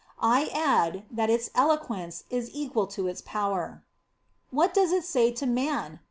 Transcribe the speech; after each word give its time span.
"* 0.09 0.19
I 0.39 0.47
add, 0.51 1.03
that 1.11 1.29
its 1.29 1.51
eloquence 1.53 2.23
is 2.31 2.49
equal 2.55 2.87
to 2.87 3.05
its 3.07 3.21
power. 3.21 3.83
What 4.49 4.73
does 4.73 4.91
it 4.91 5.03
say 5.03 5.31
to 5.33 5.45
man 5.45 5.99